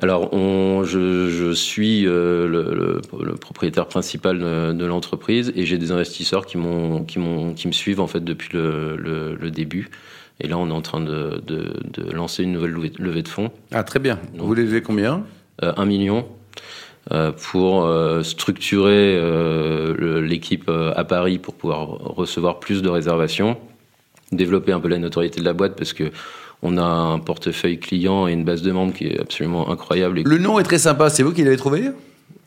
Alors, 0.00 0.32
on, 0.32 0.84
je, 0.84 1.28
je 1.28 1.50
suis 1.52 2.06
euh, 2.06 2.46
le, 2.46 2.62
le- 2.72 3.24
le 3.24 3.34
propriétaire 3.34 3.86
principal 3.86 4.38
de, 4.38 4.72
de 4.72 4.84
l'entreprise 4.86 5.52
et 5.56 5.66
j'ai 5.66 5.76
des 5.76 5.90
investisseurs 5.90 6.46
qui, 6.46 6.56
m'ont, 6.56 7.02
qui, 7.04 7.18
m'ont, 7.18 7.52
qui 7.52 7.66
me 7.66 7.72
suivent 7.72 8.00
en 8.00 8.06
fait 8.06 8.22
depuis 8.22 8.50
le, 8.56 8.96
le- 8.96 9.34
le 9.34 9.50
début. 9.50 9.90
Et 10.40 10.46
là, 10.46 10.56
on 10.56 10.68
est 10.68 10.72
en 10.72 10.82
train 10.82 11.00
de, 11.00 11.42
de- 11.44 11.72
de 11.92 12.10
lancer 12.12 12.44
une 12.44 12.52
nouvelle 12.52 12.70
levée, 12.98 13.22
de 13.22 13.28
fonds, 13.28 13.50
Ah, 13.72 13.82
très 13.82 13.98
bien. 13.98 14.20
Vous 14.36 14.46
voulez 14.46 14.62
lever 14.62 14.82
combien? 14.82 15.24
euh, 15.64 15.72
un 15.76 15.84
million, 15.86 16.24
euh, 17.10 17.32
pour 17.32 17.84
euh, 17.84 18.22
structurer 18.22 19.16
euh, 19.18 20.20
l'équipe 20.20 20.66
euh, 20.68 20.92
à 20.94 21.02
Paris 21.02 21.38
pour 21.40 21.54
pouvoir 21.54 21.88
recevoir 21.88 22.60
plus 22.60 22.82
de 22.82 22.88
réservations, 22.88 23.56
développer 24.30 24.70
un 24.70 24.78
peu 24.78 24.86
la 24.86 24.98
notoriété 24.98 25.40
de 25.40 25.44
la 25.44 25.54
boîte 25.54 25.74
parce 25.76 25.92
que 25.92 26.12
on 26.62 26.76
a 26.78 26.82
un 26.82 27.18
portefeuille 27.18 27.78
client 27.78 28.26
et 28.28 28.32
une 28.32 28.44
base 28.44 28.62
de 28.62 28.72
membres 28.72 28.92
qui 28.92 29.06
est 29.06 29.20
absolument 29.20 29.70
incroyable. 29.70 30.22
Le 30.24 30.38
nom 30.38 30.58
est 30.58 30.64
très 30.64 30.78
sympa, 30.78 31.08
c'est 31.10 31.22
vous 31.22 31.32
qui 31.32 31.44
l'avez 31.44 31.56
trouvé? 31.56 31.84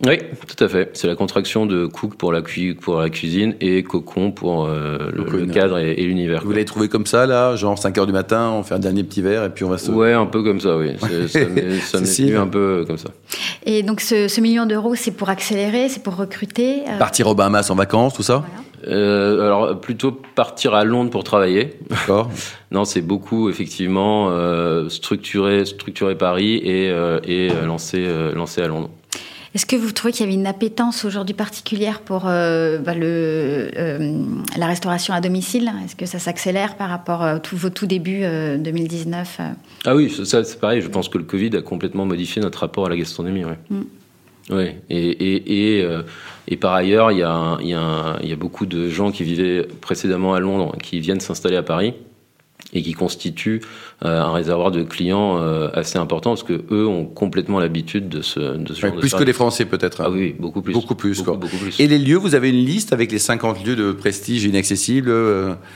Oui, 0.04 0.18
tout 0.48 0.64
à 0.64 0.68
fait. 0.68 0.90
C'est 0.94 1.06
la 1.06 1.14
contraction 1.16 1.68
de 1.68 1.86
cook 1.86 2.16
pour 2.16 2.34
la, 2.34 2.42
cui- 2.42 2.74
pour 2.74 3.00
la 3.00 3.12
cuisine 3.12 3.54
et 3.62 3.84
cocon 3.84 4.32
pour 4.32 4.66
euh, 4.66 5.12
le, 5.14 5.46
cadre 5.46 5.78
et, 5.78 5.92
et 5.92 6.06
l'univers. 6.08 6.42
Vous 6.44 6.50
l'avez 6.52 6.66
trouvé 6.66 6.90
comme 6.90 7.06
ça, 7.06 7.28
là, 7.28 7.56
genre 7.56 7.78
5 7.78 8.00
heures 8.00 8.08
du 8.08 8.12
matin, 8.12 8.50
on 8.52 8.64
fait 8.64 8.74
un 8.74 8.80
dernier 8.80 9.04
petit 9.04 9.22
verre 9.22 9.44
et 9.46 9.50
puis 9.52 9.64
on 9.64 9.70
va 9.70 9.78
se... 9.78 9.92
Ouais, 9.92 10.12
un 10.14 10.26
peu 10.26 10.42
comme 10.42 10.60
ça, 10.60 10.76
oui. 10.76 10.94
C'est- 11.28 11.28
Ça 11.82 12.00
m'est 12.00 12.08
venu 12.18 12.36
un 12.36 12.48
peu 12.48 12.84
comme 12.88 12.98
ça. 12.98 13.10
Et 13.68 13.84
donc, 13.84 14.02
ce, 14.02 14.28
ce 14.28 14.42
million 14.42 14.66
d'euros, 14.66 14.96
c'est 14.96 15.12
pour 15.12 15.30
accélérer, 15.30 15.88
c'est 15.88 16.02
pour 16.02 16.16
recruter 16.16 16.80
euh, 16.90 16.98
Partir 16.98 17.28
aux 17.28 17.36
Bahamas 17.36 17.70
en 17.70 17.76
vacances, 17.76 18.16
tout 18.16 18.24
ça? 18.24 18.38
Voilà. 18.38 18.64
Euh, 18.88 19.46
alors, 19.46 19.80
plutôt 19.80 20.12
partir 20.12 20.74
à 20.74 20.84
Londres 20.84 21.10
pour 21.12 21.24
travailler. 21.24 21.78
D'accord. 21.90 22.30
Non, 22.72 22.86
c'est 22.86 23.02
beaucoup, 23.02 23.50
effectivement, 23.50 24.30
euh, 24.30 24.88
structurer, 24.88 25.66
structurer 25.66 26.16
Paris 26.16 26.56
et, 26.64 26.90
euh, 26.90 27.20
et 27.26 27.50
lancer, 27.66 27.98
euh, 28.00 28.34
lancer 28.34 28.62
à 28.62 28.68
Londres. 28.68 28.90
Est-ce 29.54 29.66
que 29.66 29.76
vous 29.76 29.92
trouvez 29.92 30.14
qu'il 30.14 30.22
y 30.22 30.30
avait 30.30 30.40
une 30.40 30.48
appétence 30.48 31.04
aujourd'hui 31.04 31.36
particulière 31.36 32.00
pour 32.00 32.24
euh, 32.28 32.78
bah, 32.78 32.96
le, 32.96 33.70
euh, 33.76 34.24
la 34.58 34.66
restauration 34.66 35.14
à 35.14 35.20
domicile? 35.20 35.70
Est-ce 35.84 35.98
que 35.98 36.06
ça 36.06 36.20
s'accélère 36.20 36.78
par 36.78 36.90
rapport 36.90 37.22
à 37.22 37.40
tous 37.40 37.58
vos 37.58 37.70
tout 37.70 37.86
débuts 37.86 38.24
euh, 38.24 38.58
2019 38.58 39.38
euh 39.40 39.44
Ah 39.84 39.96
oui, 39.96 40.10
ça, 40.10 40.24
ça, 40.24 40.44
c'est 40.46 40.60
pareil. 40.60 40.82
Je 40.82 40.88
pense 40.88 41.10
que 41.10 41.18
le 41.18 41.26
Covid 41.26 41.58
a 41.58 41.62
complètement 41.62 42.06
modifié 42.06 42.42
notre 42.42 42.60
rapport 42.60 42.86
à 42.86 42.90
la 42.90 42.96
gastronomie. 42.96 43.44
Ouais. 43.44 43.60
Mm. 43.70 43.82
Ouais. 44.52 44.82
Et, 44.90 45.00
et, 45.10 45.78
et, 45.78 45.84
euh, 45.84 46.02
et 46.48 46.58
par 46.58 46.74
ailleurs, 46.74 47.12
il 47.12 47.20
y, 47.20 47.24
a 47.24 47.58
y, 47.62 47.74
a 47.74 48.18
y 48.22 48.34
a 48.34 48.36
beaucoup 48.36 48.66
de 48.66 48.90
gens 48.90 49.12
qui 49.12 49.24
vivaient 49.24 49.66
précédemment 49.82 50.34
à 50.34 50.40
Londres 50.40 50.76
qui 50.82 51.00
viennent 51.00 51.20
s'installer 51.22 51.56
à 51.56 51.64
Paris 51.64 51.94
et 52.74 52.82
qui 52.84 52.94
constituent 52.94 53.62
euh, 54.06 54.22
un 54.22 54.32
réservoir 54.32 54.72
de 54.72 54.84
clients 54.84 55.40
euh, 55.42 55.70
assez 55.74 55.98
important 55.98 56.32
parce 56.32 56.44
que 56.44 56.64
eux 56.72 56.88
ont 56.88 57.06
complètement 57.06 57.60
l'habitude 57.60 58.08
de 58.08 58.22
ce, 58.22 58.40
de 58.40 58.74
ce 58.74 58.82
Ouais, 58.84 58.90
genre 58.90 58.96
de 58.96 59.00
plus 59.02 59.14
que 59.14 59.24
les 59.24 59.34
Français, 59.34 59.66
peut-être. 59.66 60.02
hein. 60.02 60.06
Ah 60.08 60.12
oui, 60.12 60.36
beaucoup 60.40 60.62
plus. 60.62 60.74
Beaucoup 60.74 60.96
plus, 60.96 61.22
quoi. 61.22 61.36
beaucoup 61.36 61.58
plus. 61.58 61.80
Et 61.80 61.88
les 61.88 61.98
lieux, 62.00 62.18
vous 62.18 62.34
avez 62.36 62.50
une 62.50 62.64
liste 62.66 62.94
avec 62.94 63.12
les 63.12 63.20
50 63.20 63.66
lieux 63.66 63.76
de 63.76 63.92
prestige 63.92 64.44
inaccessibles 64.46 65.12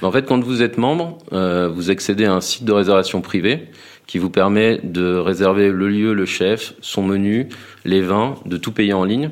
En 0.01 0.11
fait, 0.11 0.25
quand 0.25 0.41
vous 0.43 0.61
êtes 0.61 0.77
membre, 0.77 1.17
vous 1.31 1.89
accédez 1.89 2.25
à 2.25 2.33
un 2.33 2.41
site 2.41 2.65
de 2.65 2.71
réservation 2.71 3.19
privé 3.21 3.67
qui 4.07 4.17
vous 4.17 4.29
permet 4.29 4.79
de 4.83 5.15
réserver 5.15 5.71
le 5.71 5.89
lieu, 5.89 6.13
le 6.13 6.25
chef, 6.25 6.73
son 6.81 7.03
menu, 7.03 7.49
les 7.85 8.01
vins, 8.01 8.35
de 8.45 8.57
tout 8.57 8.71
payer 8.71 8.93
en 8.93 9.03
ligne. 9.03 9.31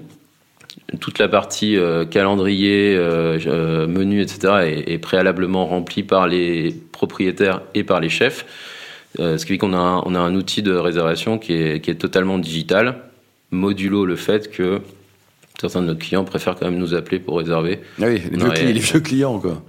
Toute 1.00 1.20
la 1.20 1.28
partie 1.28 1.78
euh, 1.78 2.06
calendrier, 2.06 2.96
euh, 2.96 3.40
euh, 3.48 3.88
menu, 3.88 4.22
etc. 4.22 4.54
est, 4.64 4.94
est 4.94 4.98
préalablement 4.98 5.66
remplie 5.66 6.04
par 6.04 6.28
les 6.28 6.76
propriétaires 6.92 7.62
et 7.74 7.84
par 7.84 8.00
les 8.00 8.10
chefs. 8.10 8.46
ce 9.18 9.38
qui 9.38 9.54
fait 9.54 9.58
qu'on 9.58 9.74
a, 9.74 9.78
un, 9.78 10.02
on 10.06 10.16
a 10.16 10.20
un 10.20 10.36
outil 10.36 10.62
de 10.62 10.74
réservation 10.74 11.38
qui 11.38 11.54
est, 11.54 11.84
qui 11.84 11.92
est 11.92 11.96
totalement 11.96 12.38
digital, 12.38 12.98
modulo 13.52 14.06
le 14.06 14.16
fait 14.16 14.52
que 14.52 14.82
certains 15.60 15.82
de 15.82 15.88
nos 15.88 15.96
clients 15.96 16.24
préfèrent 16.24 16.56
quand 16.56 16.66
même 16.66 16.80
nous 16.80 16.96
appeler 16.96 17.20
pour 17.20 17.38
réserver. 17.38 17.80
Ah 18.02 18.06
oui, 18.08 18.22
les, 18.32 18.38
vieux, 18.38 18.50
clients, 18.50 18.74
les 18.74 18.80
vieux 18.80 19.00
clients, 19.00 19.40
quoi. 19.40 19.64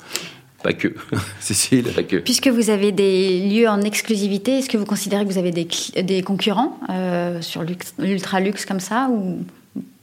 Pas 0.65 0.73
que. 0.73 0.89
Cécile. 1.41 1.85
Pas 1.95 2.03
que. 2.03 2.17
Puisque 2.17 2.49
vous 2.49 2.71
avez 2.71 2.91
des 2.91 3.39
lieux 3.51 3.69
en 3.69 3.83
exclusivité, 3.83 4.59
est-ce 4.59 4.71
que 4.71 4.79
vous 4.79 4.87
considérez 4.87 5.23
que 5.25 5.31
vous 5.31 5.39
avez 5.39 5.53
des, 5.53 5.69
des 6.03 6.23
concurrents 6.23 6.81
euh, 6.89 7.43
sur 7.43 7.63
l'ultra 7.99 8.41
luxe 8.41 8.65
comme 8.65 8.81
ça 8.81 9.11
ou 9.13 9.45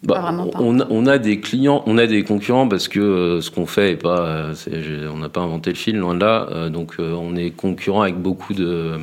bah, 0.04 0.16
pas 0.16 0.22
vraiment 0.22 0.48
pas 0.48 0.60
on, 0.62 0.80
a, 0.80 0.88
on, 0.92 1.08
a, 1.08 1.18
des 1.18 1.40
clients, 1.40 1.82
on 1.88 1.98
a 1.98 2.06
des 2.06 2.24
concurrents 2.24 2.68
parce 2.68 2.88
que 2.88 3.00
euh, 3.00 3.42
ce 3.42 3.50
qu'on 3.50 3.66
fait 3.66 3.94
est 3.94 3.96
pas, 3.96 4.22
euh, 4.22 5.10
on 5.12 5.18
n'a 5.18 5.30
pas 5.30 5.42
inventé 5.42 5.72
le 5.72 5.76
fil 5.76 5.98
loin 5.98 6.14
de 6.14 6.20
là. 6.20 6.70
donc 6.70 6.98
on 7.00 7.36
est 7.36 7.50
concurrent 7.50 8.04
avec 8.04 8.18
beaucoup 8.18 8.54
de 8.54 9.00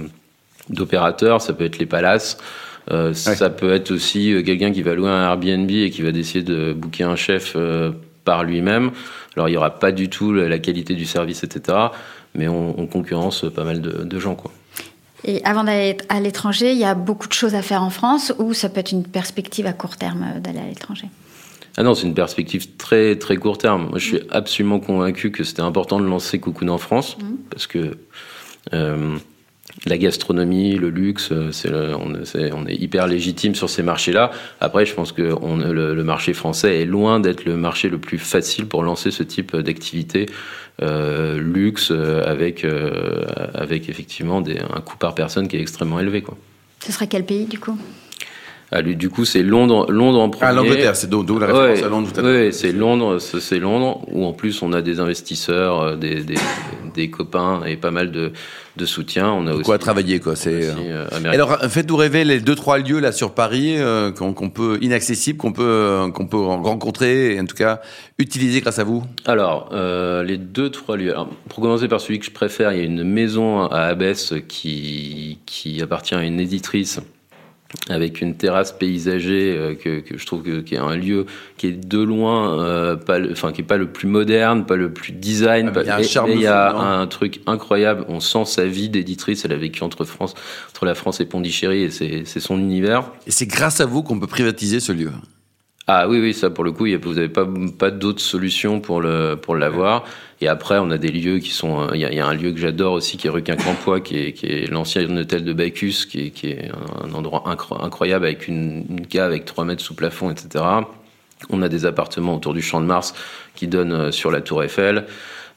d'opérateurs. 0.70 1.42
Ça 1.42 1.54
peut 1.54 1.64
être 1.64 1.78
les 1.78 1.86
palaces. 1.86 2.38
Ça 3.14 3.50
peut 3.50 3.72
être 3.72 3.90
aussi 3.90 4.32
quelqu'un 4.46 4.70
qui 4.70 4.82
va 4.82 4.94
louer 4.94 5.10
un 5.10 5.24
Airbnb 5.24 5.70
et 5.70 5.90
qui 5.90 6.02
va 6.02 6.12
décider 6.12 6.44
de 6.44 6.72
booker 6.72 7.04
un 7.04 7.16
chef 7.16 7.56
par 8.28 8.44
lui-même. 8.44 8.90
Alors 9.36 9.48
il 9.48 9.52
n'y 9.52 9.56
aura 9.56 9.70
pas 9.70 9.90
du 9.90 10.10
tout 10.10 10.34
la 10.34 10.58
qualité 10.58 10.94
du 10.94 11.06
service, 11.06 11.44
etc. 11.44 11.78
Mais 12.34 12.46
on, 12.46 12.86
concurrence 12.86 13.46
pas 13.54 13.64
mal 13.64 13.80
de, 13.80 14.18
gens. 14.18 14.34
Quoi. 14.34 14.50
Et 15.24 15.42
avant 15.44 15.64
d'aller 15.64 15.96
à 16.10 16.20
l'étranger, 16.20 16.72
il 16.72 16.78
y 16.78 16.84
a 16.84 16.94
beaucoup 16.94 17.26
de 17.26 17.32
choses 17.32 17.54
à 17.54 17.62
faire 17.62 17.82
en 17.82 17.88
France 17.88 18.34
ou 18.38 18.52
ça 18.52 18.68
peut 18.68 18.80
être 18.80 18.92
une 18.92 19.04
perspective 19.04 19.64
à 19.64 19.72
court 19.72 19.96
terme 19.96 20.26
euh, 20.36 20.40
d'aller 20.40 20.58
à 20.58 20.66
l'étranger? 20.66 21.06
Ah 21.78 21.82
non, 21.82 21.94
c'est 21.94 22.06
une 22.06 22.14
perspective 22.14 22.76
très 22.76 23.16
très 23.16 23.38
court 23.38 23.56
terme. 23.56 23.88
Moi, 23.88 23.98
je 23.98 24.04
suis 24.04 24.20
absolument 24.30 24.78
convaincu 24.78 25.30
que 25.30 25.42
c'était 25.42 25.62
important 25.62 25.98
de 25.98 26.04
lancer 26.04 26.38
Cocoon 26.38 26.68
en 26.68 26.78
France 26.78 27.16
mmh. 27.16 27.24
parce 27.50 27.66
que 27.66 27.96
euh, 28.74 29.16
la 29.86 29.98
gastronomie, 29.98 30.74
le 30.74 30.90
luxe, 30.90 31.30
euh, 31.30 31.94
on, 31.98 32.66
est, 32.66 32.74
hyper 32.74 33.06
légitime 33.06 33.54
sur 33.54 33.70
ces 33.70 33.82
marchés-là. 33.82 34.30
Après, 34.60 34.86
je 34.86 34.94
pense 34.94 35.12
que 35.12 35.22
le, 35.22 36.04
marché 36.04 36.32
français 36.32 36.80
est 36.80 36.84
loin 36.84 37.20
d'être 37.20 37.44
le 37.44 37.56
marché 37.56 37.88
le 37.88 37.98
plus 37.98 38.18
facile 38.18 38.66
pour 38.66 38.82
lancer 38.82 39.10
ce 39.10 39.22
type 39.22 39.54
d'activité 39.56 40.26
euh, 40.82 41.38
luxe 41.38 41.90
euh, 41.90 42.24
avec, 42.24 42.64
effectivement 43.88 44.42
un 44.42 44.80
coût 44.80 44.96
par 44.96 45.14
personne 45.14 45.48
qui 45.48 45.56
est 45.56 45.60
extrêmement 45.60 46.00
élevé. 46.00 46.22
Quoi. 46.22 46.36
Ce 46.84 46.92
serait 46.92 47.06
quel 47.06 47.24
pays 47.24 47.46
du 47.46 47.58
coup? 47.58 47.78
Ah, 48.70 48.82
du 48.82 49.08
coup, 49.08 49.24
c'est 49.24 49.42
Londres, 49.42 49.90
Londres 49.90 50.20
en 50.20 50.28
premier. 50.28 50.50
Ah, 50.50 50.52
l'Angleterre, 50.52 50.94
c'est 50.94 51.08
d'où 51.08 51.38
la 51.38 51.46
référence 51.46 51.82
à 51.82 51.88
Londres 51.88 52.10
Oui, 52.22 52.52
c'est 52.52 52.72
Londres, 52.72 53.18
c'est 53.18 53.58
Londres, 53.58 54.02
où 54.12 54.26
en 54.26 54.34
plus 54.34 54.60
on 54.60 54.74
a 54.74 54.82
des 54.82 55.00
investisseurs, 55.00 55.80
euh, 55.80 55.96
des, 55.96 56.22
des, 56.22 56.34
des 56.94 57.08
copains 57.08 57.62
et 57.64 57.76
pas 57.76 57.90
mal 57.90 58.12
de, 58.12 58.32
de 58.76 58.84
soutien. 58.84 59.30
On 59.32 59.46
a 59.46 59.54
aussi, 59.54 59.62
quoi 59.62 59.78
travailler, 59.78 60.20
quoi. 60.20 60.36
C'est. 60.36 60.64
Euh, 60.64 61.06
alors, 61.24 61.56
faites-nous 61.62 61.96
rêver 61.96 62.24
les 62.24 62.40
deux 62.40 62.54
trois 62.54 62.78
lieux 62.78 63.00
là 63.00 63.10
sur 63.10 63.32
Paris 63.32 63.76
euh, 63.78 64.12
qu'on 64.12 64.50
peut 64.50 64.78
inaccessibles, 64.82 65.38
qu'on 65.38 65.52
peut 65.52 66.02
qu'on 66.12 66.26
peut 66.26 66.36
rencontrer 66.36 67.36
et 67.36 67.40
en 67.40 67.46
tout 67.46 67.56
cas 67.56 67.80
utiliser 68.18 68.60
grâce 68.60 68.78
à 68.78 68.84
vous? 68.84 69.02
Alors, 69.24 69.70
les 69.72 70.36
deux 70.36 70.68
trois 70.68 70.98
lieux. 70.98 71.12
Alors, 71.12 71.30
pour 71.48 71.62
commencer 71.62 71.88
par 71.88 72.02
celui 72.02 72.18
que 72.18 72.26
je 72.26 72.32
préfère, 72.32 72.72
il 72.72 72.78
y 72.78 72.82
a 72.82 72.84
une 72.84 73.02
maison 73.02 73.62
à 73.62 73.84
Abbesse 73.84 74.34
qui 74.46 75.38
qui 75.46 75.80
appartient 75.80 76.14
à 76.14 76.22
une 76.22 76.38
éditrice 76.38 77.00
avec 77.90 78.22
une 78.22 78.34
terrasse 78.34 78.72
paysagée 78.72 79.54
euh, 79.56 79.74
que, 79.74 80.00
que, 80.00 80.16
je 80.16 80.26
trouve 80.26 80.42
que, 80.42 80.60
qui 80.60 80.74
est 80.74 80.78
un 80.78 80.96
lieu 80.96 81.26
qui 81.58 81.66
est 81.66 81.72
de 81.72 81.98
loin 81.98 82.58
euh, 82.58 82.96
pas 82.96 83.18
le, 83.18 83.32
enfin 83.32 83.52
qui 83.52 83.60
est 83.60 83.64
pas 83.64 83.76
le 83.76 83.88
plus 83.88 84.08
moderne 84.08 84.64
pas 84.64 84.76
le 84.76 84.90
plus 84.90 85.12
design 85.12 85.70
ah, 85.74 85.80
il 85.82 85.86
y 85.86 85.90
a 85.90 85.96
un, 85.96 86.02
charme 86.02 86.30
il 86.30 86.40
y 86.40 86.46
a 86.46 86.74
un 86.74 87.06
truc 87.06 87.40
incroyable. 87.46 88.04
On 88.08 88.20
sent 88.20 88.44
sa 88.46 88.66
vie 88.66 88.88
d'éditrice. 88.88 89.44
Elle 89.44 89.52
a 89.52 89.56
vécu 89.56 89.82
entre 89.82 90.04
France 90.04 90.34
entre 90.70 90.86
la 90.86 90.94
France 90.94 91.20
et 91.20 91.26
Pondichéry 91.26 91.82
et 91.82 91.90
c'est 91.90 92.40
son 92.40 92.58
univers. 92.58 93.10
Et 93.26 93.30
c'est 93.30 93.46
grâce 93.46 93.80
à 93.80 93.86
vous 93.86 94.02
qu'on 94.02 94.18
peut 94.18 94.26
privatiser 94.26 94.80
ce 94.80 94.92
lieu 94.92 95.10
ah 95.90 96.06
oui, 96.06 96.20
oui, 96.20 96.34
ça 96.34 96.50
pour 96.50 96.64
le 96.64 96.72
coup, 96.72 96.84
vous 96.84 97.14
n'avez 97.14 97.30
pas, 97.30 97.48
pas 97.78 97.90
d'autres 97.90 98.20
solutions 98.20 98.78
pour 98.78 99.00
le 99.00 99.36
pour 99.36 99.56
l'avoir. 99.56 100.04
Et 100.42 100.46
après, 100.46 100.78
on 100.78 100.90
a 100.90 100.98
des 100.98 101.10
lieux 101.10 101.38
qui 101.38 101.48
sont. 101.48 101.88
Il 101.94 102.00
y 102.00 102.20
a, 102.20 102.26
un 102.26 102.34
lieu 102.34 102.52
que 102.52 102.58
j'adore 102.58 102.92
aussi, 102.92 103.16
qui 103.16 103.26
est 103.26 103.30
rue 103.30 103.42
Quincampoix, 103.42 104.00
qui 104.00 104.18
est, 104.18 104.32
qui 104.34 104.46
est 104.46 104.70
l'ancien 104.70 105.08
hôtel 105.16 105.44
de 105.44 105.52
Bacchus, 105.54 106.06
qui 106.06 106.26
est, 106.26 106.30
qui 106.30 106.48
est 106.48 106.70
un 107.02 107.14
endroit 107.14 107.44
incroyable 107.80 108.26
avec 108.26 108.48
une, 108.48 108.84
une 108.90 109.06
cave 109.06 109.30
avec 109.30 109.46
3 109.46 109.64
mètres 109.64 109.82
sous 109.82 109.94
plafond, 109.94 110.30
etc. 110.30 110.62
On 111.48 111.62
a 111.62 111.70
des 111.70 111.86
appartements 111.86 112.34
autour 112.34 112.52
du 112.52 112.60
Champ 112.60 112.82
de 112.82 112.86
Mars 112.86 113.14
qui 113.54 113.66
donnent 113.66 113.92
euh, 113.92 114.12
sur 114.12 114.30
la 114.30 114.42
Tour 114.42 114.62
Eiffel. 114.62 115.06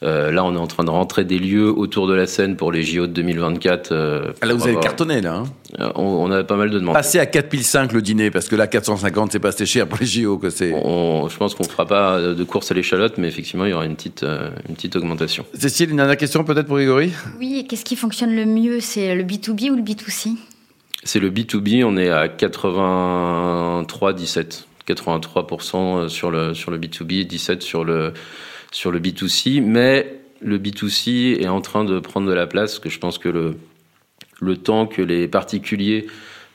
Euh, 0.03 0.31
là, 0.31 0.43
on 0.43 0.55
est 0.55 0.57
en 0.57 0.65
train 0.65 0.83
de 0.83 0.89
rentrer 0.89 1.25
des 1.25 1.37
lieux 1.37 1.69
autour 1.69 2.07
de 2.07 2.15
la 2.15 2.25
scène 2.25 2.55
pour 2.55 2.71
les 2.71 2.81
JO 2.81 3.05
de 3.05 3.13
2024. 3.13 3.91
Euh, 3.91 4.31
ah, 4.41 4.47
là, 4.47 4.55
vous 4.55 4.67
avez 4.67 4.79
cartonné, 4.79 5.21
là. 5.21 5.35
Hein 5.35 5.43
euh, 5.79 5.91
on, 5.95 6.31
a 6.31 6.43
pas 6.43 6.55
mal 6.55 6.71
de 6.71 6.79
demandes. 6.79 6.95
Passer 6.95 7.19
à 7.19 7.27
4005 7.27 7.93
le 7.93 8.01
dîner, 8.01 8.31
parce 8.31 8.47
que 8.47 8.55
là, 8.55 8.65
450, 8.65 9.31
c'est 9.31 9.39
pas 9.39 9.49
assez 9.49 9.67
cher 9.67 9.87
pour 9.87 9.99
les 9.99 10.07
JO. 10.07 10.39
Que 10.39 10.49
c'est... 10.49 10.71
je 10.71 11.37
pense 11.37 11.53
qu'on 11.53 11.65
fera 11.65 11.85
pas 11.85 12.19
de 12.19 12.43
course 12.43 12.71
à 12.71 12.73
l'échalote, 12.73 13.19
mais 13.19 13.27
effectivement, 13.27 13.65
il 13.65 13.71
y 13.71 13.73
aura 13.73 13.85
une 13.85 13.95
petite, 13.95 14.25
une 14.67 14.75
petite 14.75 14.95
augmentation. 14.95 15.45
Cécile, 15.53 15.91
une 15.91 15.97
dernière 15.97 16.17
question 16.17 16.43
peut-être 16.43 16.65
pour 16.65 16.77
Grégory? 16.77 17.11
Oui, 17.39 17.67
qu'est-ce 17.69 17.85
qui 17.85 17.95
fonctionne 17.95 18.35
le 18.35 18.45
mieux 18.45 18.79
C'est 18.79 19.13
le 19.13 19.23
B2B 19.23 19.69
ou 19.69 19.75
le 19.75 19.83
B2C 19.83 20.29
C'est 21.03 21.19
le 21.19 21.29
B2B, 21.29 21.83
on 21.85 21.95
est 21.97 22.09
à 22.09 22.27
83-17. 22.27 24.63
83% 24.87 26.09
sur 26.09 26.31
le, 26.31 26.55
sur 26.55 26.71
le 26.71 26.79
B2B, 26.79 27.27
17% 27.27 27.61
sur 27.61 27.83
le 27.83 28.13
sur 28.71 28.91
le 28.91 28.99
B2C, 28.99 29.61
mais 29.61 30.19
le 30.41 30.57
B2C 30.57 31.39
est 31.41 31.47
en 31.47 31.61
train 31.61 31.83
de 31.83 31.99
prendre 31.99 32.27
de 32.27 32.33
la 32.33 32.47
place, 32.47 32.71
parce 32.71 32.79
que 32.79 32.89
je 32.89 32.99
pense 32.99 33.17
que 33.17 33.29
le, 33.29 33.55
le 34.41 34.57
temps 34.57 34.87
que 34.87 35.01
les 35.01 35.27
particuliers 35.27 36.07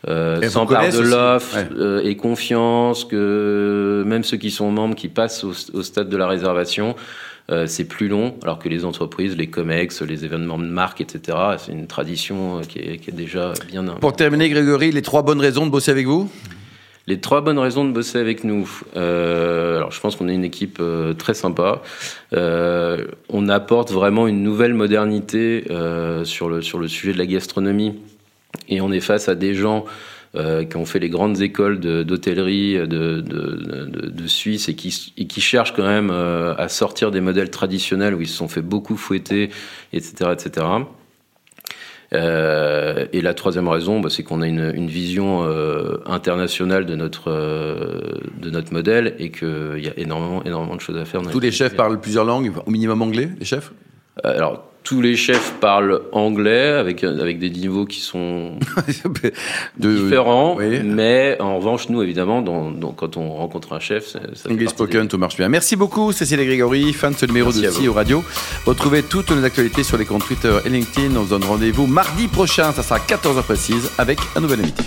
euh, 0.09 0.41
s'emparent 0.49 0.91
de 0.91 1.01
l'offre 1.01 1.59
euh, 1.77 2.03
et 2.05 2.17
confiance, 2.17 3.05
que 3.05 4.03
même 4.07 4.25
ceux 4.25 4.37
qui 4.37 4.51
sont 4.51 4.71
membres, 4.71 4.95
qui 4.95 5.09
passent 5.09 5.45
au, 5.45 5.83
stade 5.83 6.09
de 6.09 6.17
la 6.17 6.27
réservation, 6.27 6.97
euh, 7.51 7.67
c'est 7.67 7.85
plus 7.85 8.09
long, 8.09 8.35
alors 8.43 8.59
que 8.59 8.69
les 8.69 8.85
entreprises, 8.85 9.37
les 9.37 9.49
COMEX, 9.49 10.03
les 10.03 10.25
événements 10.25 10.59
de 10.59 10.65
marque, 10.65 11.01
etc., 11.01 11.39
c'est 11.59 11.73
une 11.73 11.87
tradition 11.87 12.61
qui 12.69 12.79
est, 12.79 12.99
qui 12.99 13.11
est 13.11 13.15
déjà 13.15 13.53
bien... 13.69 13.85
Pour 13.85 14.15
terminer, 14.15 14.49
Grégory, 14.49 14.91
les 14.91 15.03
trois 15.03 15.23
bonnes 15.23 15.41
raisons 15.41 15.67
de 15.67 15.71
bosser 15.71 15.93
avec 15.93 16.07
vous? 16.07 16.31
Les 17.07 17.21
trois 17.21 17.41
bonnes 17.41 17.59
raisons 17.59 17.85
de 17.85 17.93
bosser 17.93 18.19
avec 18.19 18.43
nous. 18.45 18.69
Euh, 18.97 19.77
alors, 19.77 19.93
je 19.93 20.01
pense 20.01 20.17
qu'on 20.17 20.29
est 20.29 20.35
une 20.35 20.45
équipe 20.45 20.79
euh, 20.81 21.15
très 21.15 21.35
sympa. 21.35 21.83
Euh, 22.33 23.05
on 23.29 23.49
apporte 23.49 23.93
vraiment 23.93 24.27
une 24.27 24.43
nouvelle 24.43 24.75
modernité 24.75 25.65
sur 26.25 26.49
le 26.49 26.63
sur 26.63 26.79
le 26.79 26.89
sujet 26.89 27.13
de 27.13 27.19
la 27.19 27.27
gastronomie, 27.27 27.95
et 28.69 28.81
on 28.81 28.91
est 28.93 29.01
face 29.01 29.29
à 29.29 29.35
des 29.35 29.55
gens 29.55 29.85
qui 30.69 30.77
ont 30.77 30.85
fait 30.85 30.99
les 30.99 31.09
grandes 31.09 31.41
écoles 31.41 31.81
d'hôtellerie 31.81 32.75
de, 32.75 33.23
de, 33.23 34.27
Suisse 34.27 34.69
et 34.69 34.75
qui, 34.75 35.15
et 35.17 35.27
qui 35.27 35.41
cherchent 35.41 35.73
quand 35.73 35.87
même 35.87 36.11
à 36.11 36.69
sortir 36.69 37.11
des 37.11 37.23
modèles 37.23 37.51
traditionnels 37.51 38.15
où 38.15 38.21
ils 38.21 38.29
se 38.29 38.37
sont 38.37 38.49
fait 38.49 38.61
beaucoup 38.61 38.99
fouetter, 38.99 39.49
etc., 39.95 40.33
etc. 40.35 40.67
Euh, 42.17 43.07
et 43.13 43.21
la 43.21 43.35
troisième 43.35 43.69
raison, 43.69 44.01
bah, 44.01 44.09
c'est 44.11 44.23
qu'on 44.23 44.41
a 44.43 44.47
une, 44.47 44.73
une 44.75 44.89
vision 44.89 45.45
euh, 45.45 45.99
internationale 46.07 46.87
de 46.87 46.97
notre, 46.97 47.31
euh, 47.31 48.01
de 48.41 48.51
notre 48.51 48.73
modèle 48.73 49.15
et 49.19 49.31
qu'il 49.31 49.79
y 49.79 49.89
a 49.89 49.99
énormément, 49.99 50.43
énormément 50.45 50.77
de 50.77 50.81
choses 50.81 50.97
à 50.97 51.05
faire. 51.05 51.23
Tous 51.23 51.41
les 51.41 51.53
chefs 51.53 51.77
parlent 51.77 52.01
plusieurs 52.01 52.25
langues, 52.25 52.53
au 52.67 52.71
minimum 52.71 53.03
anglais, 53.03 53.29
les 53.39 53.45
chefs? 53.45 53.73
Alors, 54.25 54.71
tous 54.87 55.01
les 55.01 55.17
chefs 55.17 55.55
parlent 55.61 56.01
anglais 56.13 56.69
avec, 56.69 57.03
avec 57.03 57.41
des 57.41 57.51
niveaux 57.51 57.87
qui 57.87 57.99
sont 57.99 58.53
différents. 59.77 60.57
Mais 60.85 61.37
en 61.41 61.59
revanche, 61.59 61.89
nous, 61.89 62.03
évidemment, 62.03 62.41
dans, 62.41 62.71
quand 62.93 63.17
on 63.17 63.35
rencontre 63.35 63.73
un 63.73 63.81
chef, 63.81 64.07
ça 64.07 64.21
English 64.49 64.71
spoken, 64.71 65.09
tout 65.09 65.19
marche 65.19 65.37
bien. 65.37 65.49
Merci 65.49 65.75
beaucoup, 65.75 66.13
Cécile 66.13 66.39
et 66.39 66.47
Grégory, 66.47 66.93
fan 66.93 67.15
de 67.15 67.19
ce 67.19 67.27
numéro 67.27 67.51
de 67.53 67.61
CEO 67.61 67.93
Radio. 67.93 68.23
Retrouvez 68.65 69.03
toutes 69.03 69.33
nos 69.33 69.45
actualités 69.45 69.83
sur 69.83 69.99
les 69.99 70.05
comptes 70.05 70.25
Twitter 70.25 70.57
et 70.65 70.69
LinkedIn. 70.69 71.17
On 71.17 71.25
se 71.25 71.31
donne 71.31 71.45
rendez-vous 71.45 71.89
mardi 71.89 72.29
prochain, 72.29 72.71
ça 72.71 72.85
sera 72.85 73.01
14h 73.01 73.43
précise, 73.43 73.91
avec 73.99 74.21
un 74.37 74.41
nouvel 74.41 74.61
invité. 74.61 74.85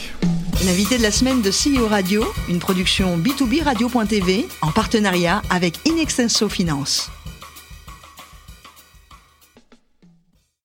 L'invité 0.65 0.97
de 0.97 1.03
la 1.03 1.11
semaine 1.11 1.41
de 1.41 1.51
CEO 1.51 1.87
Radio, 1.87 2.23
une 2.47 2.59
production 2.59 3.17
B2B 3.17 3.63
Radio.tv 3.63 4.47
en 4.61 4.71
partenariat 4.71 5.41
avec 5.49 5.75
Inextenso 5.85 6.47
Finance. 6.47 7.11